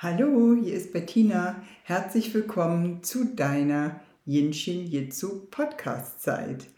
[0.00, 1.60] Hallo, hier ist Bettina.
[1.82, 6.68] Herzlich willkommen zu deiner Yin-Shin Jitsu Podcast-Zeit.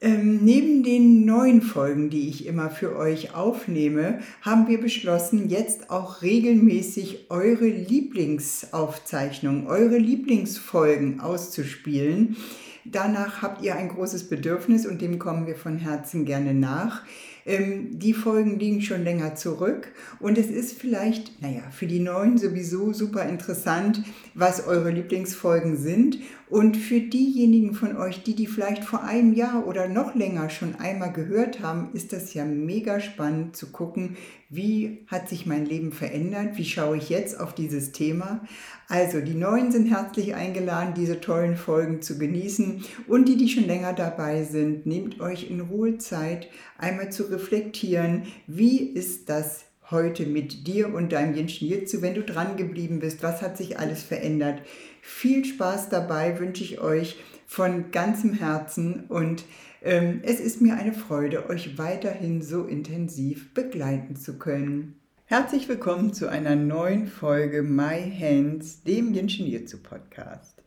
[0.00, 5.90] Ähm, neben den neuen Folgen, die ich immer für euch aufnehme, haben wir beschlossen, jetzt
[5.90, 12.36] auch regelmäßig eure Lieblingsaufzeichnungen, eure Lieblingsfolgen auszuspielen.
[12.84, 17.02] Danach habt ihr ein großes Bedürfnis und dem kommen wir von Herzen gerne nach.
[17.46, 22.38] Ähm, die Folgen liegen schon länger zurück und es ist vielleicht, naja, für die Neuen
[22.38, 24.02] sowieso super interessant,
[24.34, 26.18] was eure Lieblingsfolgen sind.
[26.48, 30.76] Und für diejenigen von euch, die die vielleicht vor einem Jahr oder noch länger schon
[30.76, 34.16] einmal gehört haben, ist das ja mega spannend zu gucken,
[34.48, 38.42] wie hat sich mein Leben verändert, wie schaue ich jetzt auf dieses Thema.
[38.88, 42.84] Also die Neuen sind herzlich eingeladen, diese tollen Folgen zu genießen.
[43.08, 48.22] Und die, die schon länger dabei sind, nehmt euch in Ruhe Zeit, einmal zu reflektieren,
[48.46, 53.22] wie ist das heute mit dir und deinem Jenschen Jitsu, wenn du dran geblieben bist,
[53.22, 54.62] was hat sich alles verändert.
[55.00, 59.44] Viel Spaß dabei wünsche ich euch von ganzem Herzen und
[59.82, 64.96] ähm, es ist mir eine Freude, euch weiterhin so intensiv begleiten zu können.
[65.26, 69.46] Herzlich willkommen zu einer neuen Folge My Hands, dem Jenschen
[69.82, 70.62] Podcast.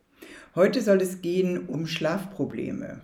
[0.54, 3.00] Heute soll es gehen um Schlafprobleme.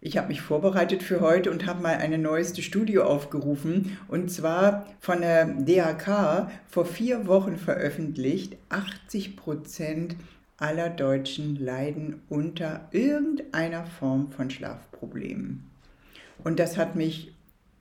[0.00, 4.86] Ich habe mich vorbereitet für heute und habe mal eine neueste Studie aufgerufen und zwar
[5.00, 8.56] von der DHK vor vier Wochen veröffentlicht.
[8.68, 10.14] 80 Prozent
[10.56, 15.64] aller Deutschen leiden unter irgendeiner Form von Schlafproblemen.
[16.44, 17.34] Und das hat mich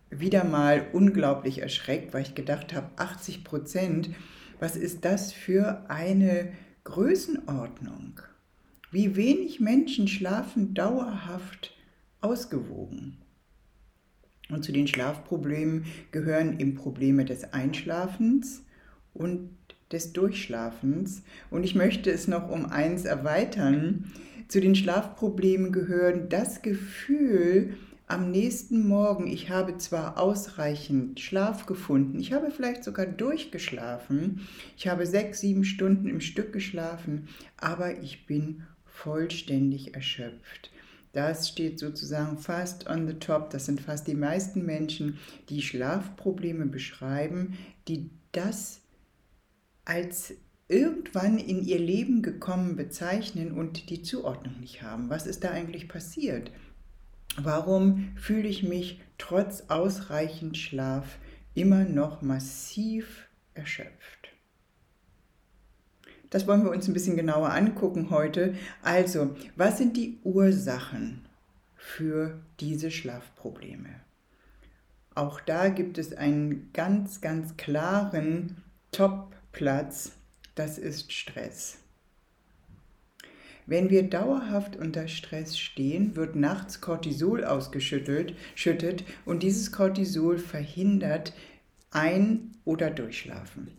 [0.09, 4.09] wieder mal unglaublich erschreckt, weil ich gedacht habe, 80 Prozent,
[4.59, 6.52] was ist das für eine
[6.84, 8.22] Größenordnung?
[8.90, 11.77] Wie wenig Menschen schlafen dauerhaft
[12.22, 13.18] ausgewogen.
[14.50, 18.64] Und zu den Schlafproblemen gehören eben Probleme des Einschlafens
[19.14, 19.50] und
[19.92, 21.24] des Durchschlafens.
[21.50, 24.12] Und ich möchte es noch um eins erweitern.
[24.48, 27.78] Zu den Schlafproblemen gehören das Gefühl,
[28.10, 34.48] am nächsten Morgen, ich habe zwar ausreichend Schlaf gefunden, ich habe vielleicht sogar durchgeschlafen,
[34.78, 40.72] ich habe sechs, sieben Stunden im Stück geschlafen, aber ich bin vollständig erschöpft.
[41.18, 43.50] Das steht sozusagen fast on the top.
[43.50, 45.18] Das sind fast die meisten Menschen,
[45.50, 47.58] die Schlafprobleme beschreiben,
[47.88, 48.82] die das
[49.84, 50.36] als
[50.68, 55.10] irgendwann in ihr Leben gekommen bezeichnen und die Zuordnung nicht haben.
[55.10, 56.52] Was ist da eigentlich passiert?
[57.36, 61.18] Warum fühle ich mich trotz ausreichend Schlaf
[61.56, 64.27] immer noch massiv erschöpft?
[66.30, 68.56] Das wollen wir uns ein bisschen genauer angucken heute.
[68.82, 71.26] Also, was sind die Ursachen
[71.76, 73.90] für diese Schlafprobleme?
[75.16, 78.58] Auch da gibt es einen ganz, ganz klaren
[78.92, 80.12] Top-Platz.
[80.56, 81.78] Das ist Stress.
[83.66, 91.34] Wenn wir dauerhaft unter Stress stehen, wird nachts Cortisol ausgeschüttet schüttet, und dieses Cortisol verhindert
[91.92, 93.72] Ein- oder Durchschlafen.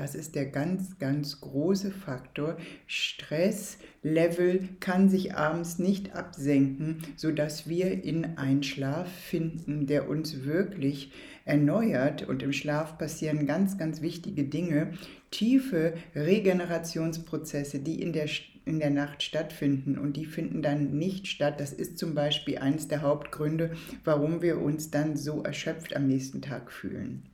[0.00, 2.56] Das ist der ganz, ganz große Faktor.
[2.86, 11.12] Stresslevel kann sich abends nicht absenken, sodass wir in einen Schlaf finden, der uns wirklich
[11.44, 12.26] erneuert.
[12.26, 14.94] Und im Schlaf passieren ganz, ganz wichtige Dinge.
[15.30, 18.30] Tiefe Regenerationsprozesse, die in der,
[18.64, 21.60] in der Nacht stattfinden und die finden dann nicht statt.
[21.60, 23.72] Das ist zum Beispiel eines der Hauptgründe,
[24.04, 27.29] warum wir uns dann so erschöpft am nächsten Tag fühlen.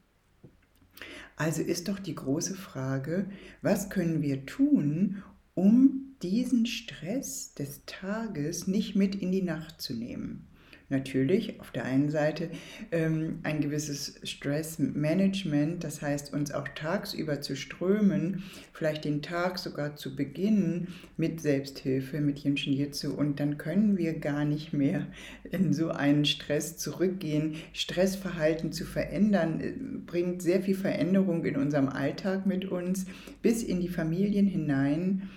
[1.36, 3.26] Also ist doch die große Frage,
[3.60, 5.22] was können wir tun,
[5.54, 10.48] um diesen Stress des Tages nicht mit in die Nacht zu nehmen?
[10.88, 12.50] Natürlich auf der einen Seite
[12.92, 19.96] ähm, ein gewisses Stressmanagement, das heißt uns auch tagsüber zu strömen, vielleicht den Tag sogar
[19.96, 25.06] zu beginnen mit Selbsthilfe, mit Jinshin Jitsu und dann können wir gar nicht mehr
[25.50, 27.56] in so einen Stress zurückgehen.
[27.72, 29.72] Stressverhalten zu verändern äh,
[30.06, 33.06] bringt sehr viel Veränderung in unserem Alltag mit uns
[33.42, 35.28] bis in die Familien hinein.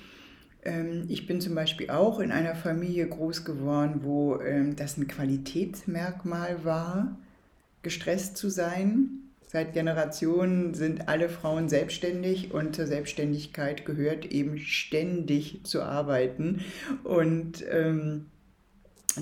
[0.63, 5.07] Ähm, ich bin zum Beispiel auch in einer Familie groß geworden, wo ähm, das ein
[5.07, 7.17] Qualitätsmerkmal war,
[7.81, 9.09] gestresst zu sein.
[9.47, 16.63] Seit Generationen sind alle Frauen selbstständig und zur Selbstständigkeit gehört eben ständig zu arbeiten.
[17.03, 18.27] Und ähm,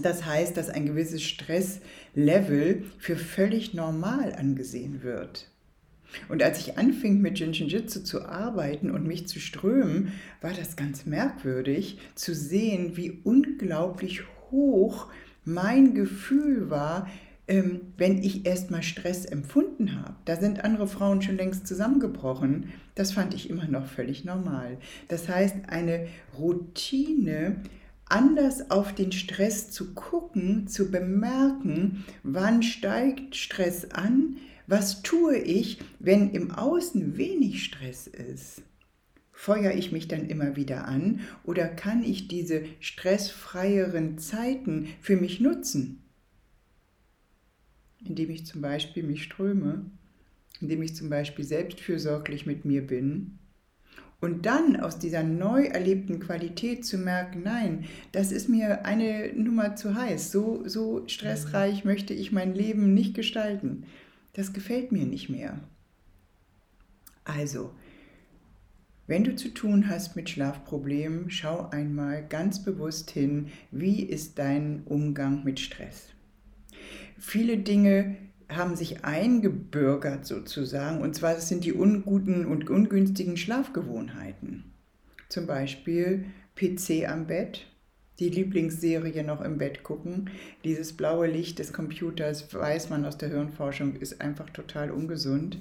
[0.01, 5.49] das heißt, dass ein gewisses Stresslevel für völlig normal angesehen wird.
[6.29, 11.05] Und als ich anfing mit Jinshinjutsu zu arbeiten und mich zu strömen, war das ganz
[11.05, 14.21] merkwürdig zu sehen, wie unglaublich
[14.51, 15.07] hoch
[15.43, 17.07] mein Gefühl war,
[17.47, 20.15] ähm, wenn ich erstmal Stress empfunden habe.
[20.25, 22.73] Da sind andere Frauen schon längst zusammengebrochen.
[22.95, 24.77] Das fand ich immer noch völlig normal.
[25.07, 26.07] Das heißt, eine
[26.37, 27.61] Routine,
[28.09, 34.37] anders auf den Stress zu gucken, zu bemerken, wann steigt Stress an,
[34.67, 38.61] was tue ich, wenn im Außen wenig Stress ist.
[39.31, 45.39] Feuere ich mich dann immer wieder an oder kann ich diese stressfreieren Zeiten für mich
[45.39, 46.03] nutzen?
[48.05, 49.85] indem ich zum Beispiel mich ströme,
[50.61, 53.39] indem ich zum Beispiel selbstfürsorglich mit mir bin.
[54.19, 59.75] Und dann aus dieser neu erlebten Qualität zu merken, nein, das ist mir eine Nummer
[59.75, 63.83] zu heiß, so, so stressreich möchte ich mein Leben nicht gestalten.
[64.37, 65.59] Das gefällt mir nicht mehr.
[67.25, 67.73] Also,
[69.05, 74.83] wenn du zu tun hast mit Schlafproblemen, schau einmal ganz bewusst hin, wie ist dein
[74.85, 76.13] Umgang mit Stress
[77.17, 78.15] viele Dinge
[78.49, 81.01] haben sich eingebürgert sozusagen.
[81.01, 84.71] Und zwar sind die unguten und ungünstigen Schlafgewohnheiten.
[85.29, 86.25] Zum Beispiel
[86.55, 87.67] PC am Bett,
[88.19, 90.29] die Lieblingsserie noch im Bett gucken.
[90.63, 95.59] Dieses blaue Licht des Computers, weiß man aus der Hirnforschung, ist einfach total ungesund.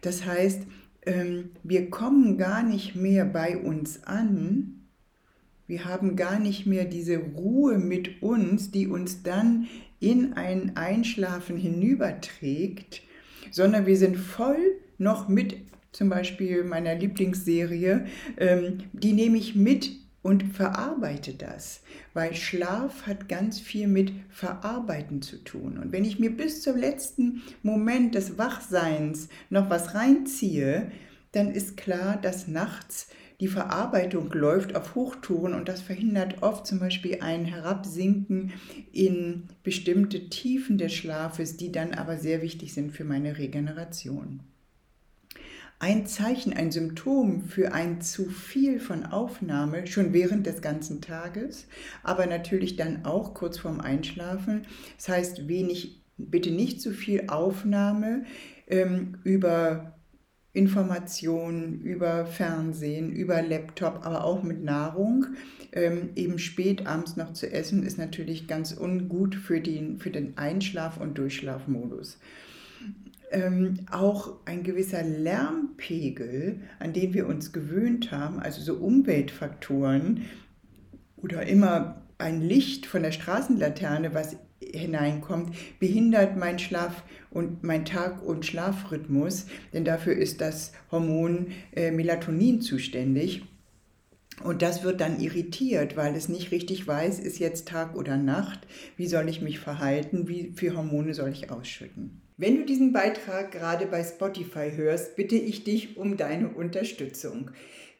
[0.00, 0.62] Das heißt,
[1.06, 4.86] ähm, wir kommen gar nicht mehr bei uns an.
[5.66, 9.66] Wir haben gar nicht mehr diese Ruhe mit uns, die uns dann
[10.00, 13.02] in ein Einschlafen hinüberträgt,
[13.50, 14.58] sondern wir sind voll
[14.98, 15.56] noch mit
[15.92, 18.06] zum Beispiel meiner Lieblingsserie,
[18.36, 19.90] ähm, die nehme ich mit
[20.28, 21.80] und verarbeite das,
[22.12, 25.78] weil Schlaf hat ganz viel mit Verarbeiten zu tun.
[25.78, 30.92] Und wenn ich mir bis zum letzten Moment des Wachseins noch was reinziehe,
[31.32, 33.08] dann ist klar, dass nachts
[33.40, 38.52] die Verarbeitung läuft auf Hochtouren und das verhindert oft zum Beispiel ein Herabsinken
[38.92, 44.40] in bestimmte Tiefen des Schlafes, die dann aber sehr wichtig sind für meine Regeneration.
[45.80, 51.68] Ein Zeichen, ein Symptom für ein zu viel von Aufnahme schon während des ganzen Tages,
[52.02, 54.66] aber natürlich dann auch kurz vorm Einschlafen.
[54.96, 58.24] Das heißt, wenig, bitte nicht zu viel Aufnahme
[58.66, 59.94] ähm, über
[60.52, 65.26] Informationen über Fernsehen, über Laptop, aber auch mit Nahrung.
[65.70, 70.36] Ähm, eben spät abends noch zu essen, ist natürlich ganz ungut für den, für den
[70.36, 72.18] Einschlaf- und Durchschlafmodus.
[73.30, 80.22] Ähm, auch ein gewisser Lärmpegel, an den wir uns gewöhnt haben, also so Umweltfaktoren
[81.16, 88.22] oder immer ein Licht von der Straßenlaterne, was hineinkommt, behindert mein Schlaf und mein Tag-
[88.22, 93.44] und Schlafrhythmus, denn dafür ist das Hormon äh, Melatonin zuständig.
[94.44, 98.66] Und das wird dann irritiert, weil es nicht richtig weiß, ist jetzt Tag oder Nacht,
[98.96, 102.20] wie soll ich mich verhalten, wie viele Hormone soll ich ausschütten.
[102.40, 107.50] Wenn du diesen Beitrag gerade bei Spotify hörst, bitte ich dich um deine Unterstützung.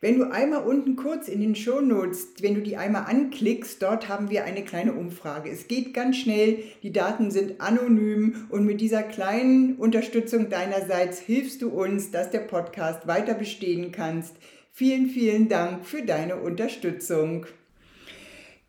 [0.00, 4.08] Wenn du einmal unten kurz in den Show Notes, wenn du die einmal anklickst, dort
[4.08, 5.50] haben wir eine kleine Umfrage.
[5.50, 11.60] Es geht ganz schnell, die Daten sind anonym und mit dieser kleinen Unterstützung deinerseits hilfst
[11.60, 14.36] du uns, dass der Podcast weiter bestehen kannst.
[14.70, 17.46] Vielen, vielen Dank für deine Unterstützung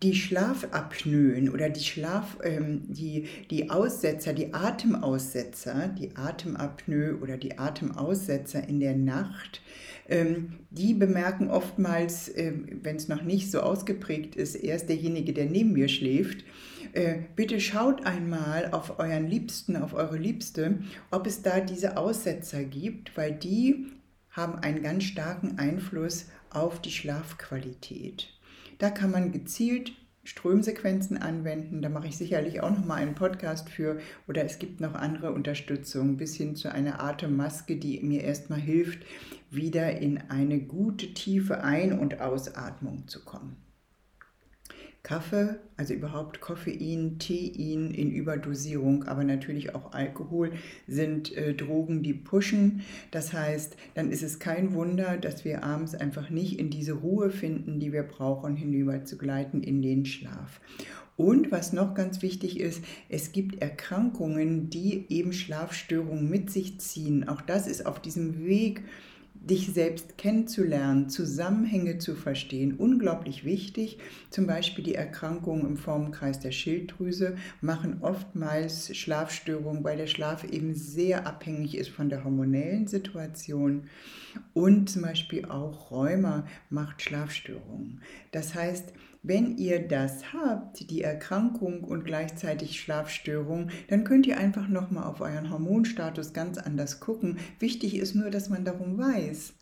[0.01, 7.57] die Schlafapnoen oder die Schlaf, ähm, die, die Aussetzer, die Atemaussetzer, die Atemapnoe oder die
[7.57, 9.61] Atemaussetzer in der Nacht,
[10.07, 15.45] ähm, die bemerken oftmals, äh, wenn es noch nicht so ausgeprägt ist, erst derjenige, der
[15.45, 16.45] neben mir schläft.
[16.93, 20.79] Äh, bitte schaut einmal auf euren Liebsten, auf eure Liebste,
[21.11, 23.87] ob es da diese Aussetzer gibt, weil die
[24.31, 28.29] haben einen ganz starken Einfluss auf die Schlafqualität.
[28.79, 29.91] Da kann man gezielt
[30.23, 31.81] Strömsequenzen anwenden.
[31.81, 33.99] Da mache ich sicherlich auch noch mal einen Podcast für.
[34.27, 39.05] Oder es gibt noch andere Unterstützung bis hin zu einer Atemmaske, die mir erstmal hilft,
[39.51, 43.57] wieder in eine gute tiefe Ein- und Ausatmung zu kommen.
[45.09, 50.51] Kaffee, also überhaupt Koffein, Tein in Überdosierung, aber natürlich auch Alkohol
[50.85, 52.81] sind äh, Drogen, die pushen.
[53.09, 57.31] Das heißt, dann ist es kein Wunder, dass wir abends einfach nicht in diese Ruhe
[57.31, 60.61] finden, die wir brauchen, hinüber zu gleiten in den Schlaf.
[61.17, 67.27] Und was noch ganz wichtig ist, es gibt Erkrankungen, die eben Schlafstörungen mit sich ziehen.
[67.27, 68.83] Auch das ist auf diesem Weg
[69.41, 73.97] dich selbst kennenzulernen, Zusammenhänge zu verstehen, unglaublich wichtig.
[74.29, 80.75] Zum Beispiel die Erkrankungen im Formenkreis der Schilddrüse machen oftmals Schlafstörungen, weil der Schlaf eben
[80.75, 83.83] sehr abhängig ist von der hormonellen Situation.
[84.53, 88.01] Und zum Beispiel auch Rheuma macht Schlafstörungen.
[88.31, 94.67] Das heißt, wenn ihr das habt, die Erkrankung und gleichzeitig Schlafstörung, dann könnt ihr einfach
[94.67, 97.37] nochmal auf euren Hormonstatus ganz anders gucken.
[97.59, 99.53] Wichtig ist nur, dass man darum weiß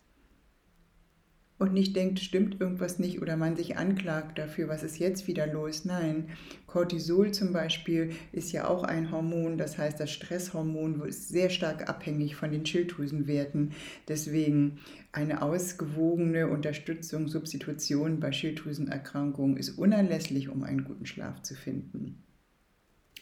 [1.60, 5.48] und nicht denkt, stimmt irgendwas nicht oder man sich anklagt dafür, was ist jetzt wieder
[5.48, 5.86] los.
[5.86, 6.30] Nein,
[6.68, 11.90] Cortisol zum Beispiel ist ja auch ein Hormon, das heißt das Stresshormon ist sehr stark
[11.90, 13.72] abhängig von den Schilddrüsenwerten.
[14.08, 14.80] Deswegen
[15.12, 22.24] eine ausgewogene Unterstützung, Substitution bei Schilddrüsenerkrankungen ist unerlässlich, um einen guten Schlaf zu finden.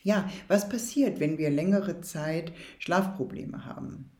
[0.04, 4.12] Ja, was passiert, wenn wir längere Zeit Schlafprobleme haben?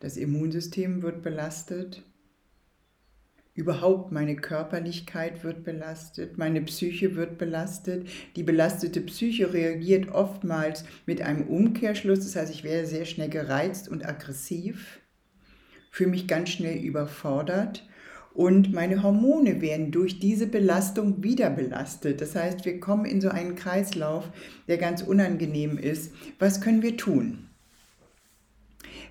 [0.00, 2.02] Das Immunsystem wird belastet,
[3.54, 8.08] Überhaupt meine Körperlichkeit wird belastet, meine Psyche wird belastet.
[8.36, 13.88] Die belastete Psyche reagiert oftmals mit einem Umkehrschluss, das heißt, ich werde sehr schnell gereizt
[13.88, 15.00] und aggressiv,
[15.90, 17.88] fühle mich ganz schnell überfordert
[18.32, 22.20] und meine Hormone werden durch diese Belastung wieder belastet.
[22.20, 24.30] Das heißt, wir kommen in so einen Kreislauf,
[24.68, 26.12] der ganz unangenehm ist.
[26.38, 27.49] Was können wir tun?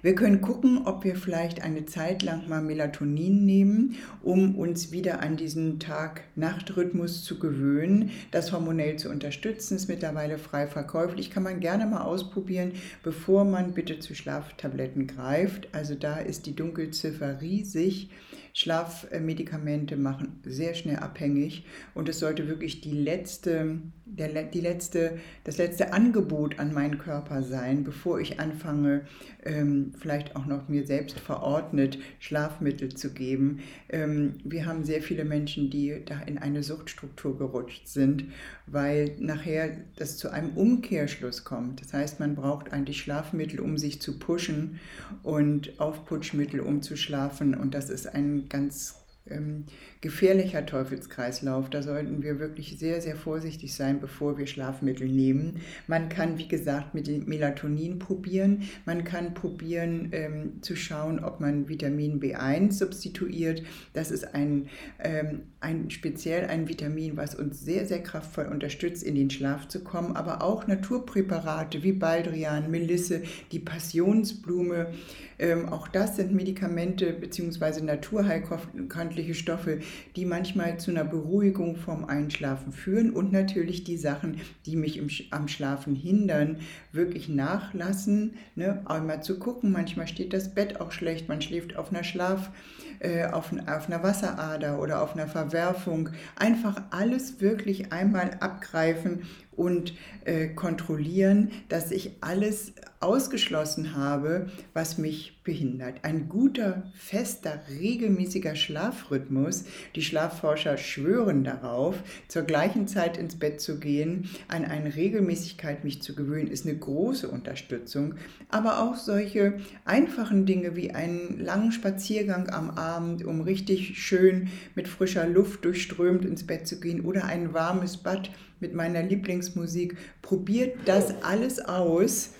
[0.01, 5.22] Wir können gucken, ob wir vielleicht eine Zeit lang mal Melatonin nehmen, um uns wieder
[5.22, 9.75] an diesen Tag-Nacht-Rhythmus zu gewöhnen, das hormonell zu unterstützen.
[9.75, 12.72] Ist mittlerweile frei verkäuflich, kann man gerne mal ausprobieren,
[13.03, 15.68] bevor man bitte zu Schlaftabletten greift.
[15.74, 18.10] Also da ist die Dunkelziffer riesig.
[18.53, 25.58] Schlafmedikamente machen sehr schnell abhängig und es sollte wirklich die letzte, der, die letzte, das
[25.58, 29.01] letzte Angebot an meinen Körper sein, bevor ich anfange,
[29.44, 33.60] ähm, vielleicht auch noch mir selbst verordnet Schlafmittel zu geben.
[33.89, 38.25] Ähm, wir haben sehr viele Menschen, die da in eine Suchtstruktur gerutscht sind,
[38.68, 41.82] weil nachher das zu einem Umkehrschluss kommt.
[41.82, 44.79] Das heißt, man braucht eigentlich Schlafmittel, um sich zu pushen
[45.24, 48.96] und Aufputschmittel, um zu schlafen und das ist ein ganz
[49.27, 49.65] ähm,
[50.01, 51.70] gefährlicher Teufelskreislauf.
[51.70, 55.62] Da sollten wir wirklich sehr, sehr vorsichtig sein, bevor wir Schlafmittel nehmen.
[55.88, 58.63] Man kann, wie gesagt, mit Melatonin probieren.
[58.86, 63.63] Man kann probieren ähm, zu schauen, ob man Vitamin B1 substituiert.
[63.94, 69.15] Das ist ein, ähm, ein speziell ein Vitamin, was uns sehr, sehr kraftvoll unterstützt, in
[69.15, 70.15] den Schlaf zu kommen.
[70.15, 74.94] Aber auch Naturpräparate wie Baldrian, Melisse, die Passionsblume.
[75.39, 77.82] Ähm, auch das sind Medikamente bzw.
[77.82, 79.79] naturheilkundliche Stoffe,
[80.15, 85.10] die manchmal zu einer Beruhigung vom Einschlafen führen und natürlich die Sachen, die mich im,
[85.31, 86.58] am Schlafen hindern,
[86.91, 88.34] wirklich nachlassen.
[88.55, 88.81] Ne?
[88.86, 92.51] Einmal zu gucken, manchmal steht das Bett auch schlecht, man schläft auf einer Schlaf,
[93.00, 96.10] äh, auf, auf einer Wasserader oder auf einer Verwerfung.
[96.36, 99.22] Einfach alles wirklich einmal abgreifen
[99.59, 106.03] und äh, kontrollieren, dass ich alles ausgeschlossen habe, was mich behindert.
[106.03, 111.95] Ein guter, fester, regelmäßiger Schlafrhythmus, die Schlafforscher schwören darauf,
[112.27, 116.77] zur gleichen Zeit ins Bett zu gehen, an eine Regelmäßigkeit mich zu gewöhnen, ist eine
[116.77, 118.15] große Unterstützung.
[118.49, 124.87] Aber auch solche einfachen Dinge wie einen langen Spaziergang am Abend, um richtig schön mit
[124.87, 129.97] frischer Luft durchströmt ins Bett zu gehen oder ein warmes Bad mit meiner Lieblingsmusik.
[130.21, 132.31] Probiert das alles aus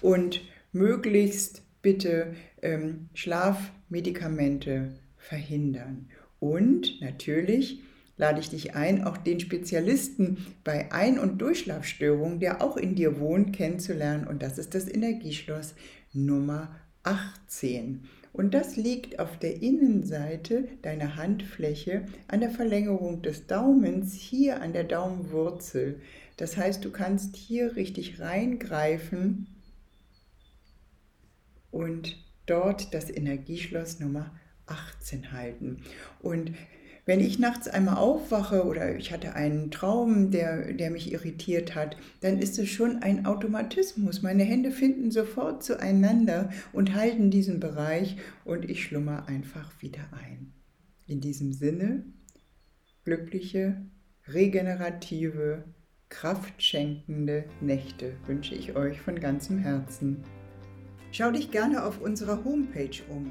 [0.00, 0.42] und
[0.72, 6.08] möglichst bitte ähm, Schlafmedikamente verhindern.
[6.40, 7.82] Und natürlich
[8.16, 13.20] lade ich dich ein, auch den Spezialisten bei Ein- und Durchschlafstörungen, der auch in dir
[13.20, 14.26] wohnt, kennenzulernen.
[14.26, 15.74] Und das ist das Energieschloss
[16.12, 18.02] Nummer 18.
[18.38, 24.72] Und das liegt auf der Innenseite deiner Handfläche an der Verlängerung des Daumens, hier an
[24.72, 26.00] der Daumenwurzel.
[26.36, 29.48] Das heißt, du kannst hier richtig reingreifen
[31.72, 32.16] und
[32.46, 34.30] dort das Energieschloss Nummer
[34.66, 35.82] 18 halten.
[36.22, 36.52] Und
[37.08, 41.96] wenn ich nachts einmal aufwache oder ich hatte einen Traum, der, der mich irritiert hat,
[42.20, 44.20] dann ist es schon ein Automatismus.
[44.20, 50.52] Meine Hände finden sofort zueinander und halten diesen Bereich und ich schlummer einfach wieder ein.
[51.06, 52.04] In diesem Sinne,
[53.06, 53.86] glückliche,
[54.26, 55.64] regenerative,
[56.10, 60.24] kraftschenkende Nächte wünsche ich euch von ganzem Herzen.
[61.10, 63.30] Schau dich gerne auf unserer Homepage um